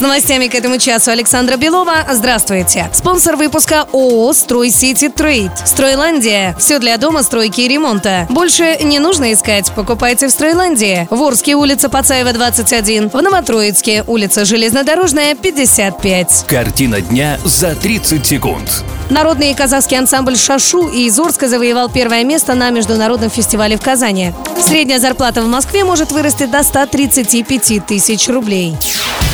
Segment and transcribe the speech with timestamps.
[0.00, 2.06] С новостями к этому часу Александра Белова.
[2.10, 2.88] Здравствуйте.
[2.90, 5.50] Спонсор выпуска ООО «Стройсити Трейд».
[5.66, 6.56] Стройландия.
[6.58, 8.26] Все для дома, стройки и ремонта.
[8.30, 9.70] Больше не нужно искать.
[9.72, 11.06] Покупайте в Стройландии.
[11.10, 13.10] В Орске улица Пацаева, 21.
[13.10, 16.46] В Новотроицке улица Железнодорожная, 55.
[16.48, 18.82] Картина дня за 30 секунд.
[19.10, 24.32] Народный казахский ансамбль «Шашу» из Орска завоевал первое место на международном фестивале в Казани.
[24.66, 28.78] Средняя зарплата в Москве может вырасти до 135 тысяч рублей.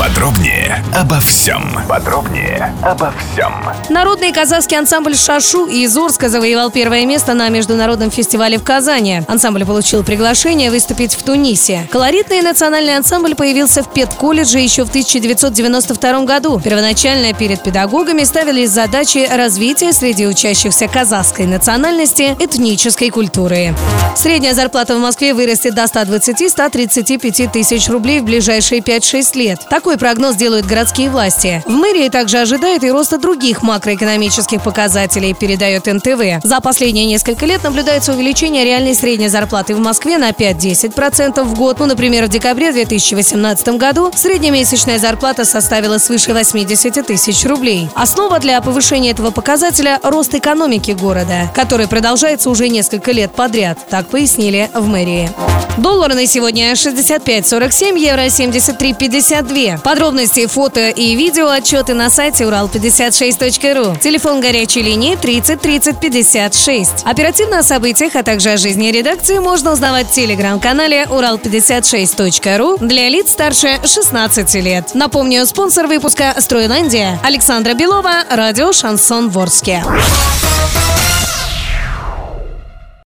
[0.00, 1.78] Подробнее обо всем.
[1.86, 3.52] Подробнее обо всем.
[3.90, 9.20] Народный казахский ансамбль «Шашу» из Орска завоевал первое место на международном фестивале в Казани.
[9.28, 11.86] Ансамбль получил приглашение выступить в Тунисе.
[11.92, 16.58] Колоритный национальный ансамбль появился в педколледже еще в 1992 году.
[16.58, 23.74] Первоначально перед педагогами ставились задачи развития среди учащихся казахской национальности, этнической культуры.
[24.16, 29.60] Средняя зарплата в Москве вырастет до 120-135 тысяч рублей в ближайшие 5-6 лет.
[29.68, 31.62] Такой прогноз делают городские власти.
[31.66, 36.44] В мэрии также ожидают и роста других макроэкономических показателей, передает НТВ.
[36.44, 41.78] За последние несколько лет наблюдается увеличение реальной средней зарплаты в Москве на 5-10% в год.
[41.78, 47.88] Ну, например, в декабре 2018 году среднемесячная зарплата составила свыше 80 тысяч рублей.
[47.94, 54.08] Основа для повышения этого показателя– рост экономики города, который продолжается уже несколько лет подряд, так
[54.08, 55.30] пояснили в мэрии.
[55.76, 59.79] Доллар на сегодня 65.47, евро 73.52.
[59.82, 63.96] Подробности, фото и видео отчеты на сайте урал56.ру.
[64.00, 66.90] Телефон горячей линии 30 30 56.
[67.04, 73.30] Оперативно о событиях, а также о жизни редакции можно узнавать в телеграм-канале урал56.ру для лиц
[73.30, 74.94] старше 16 лет.
[74.94, 79.82] Напомню, спонсор выпуска «Стройландия» Александра Белова, радио «Шансон Ворске».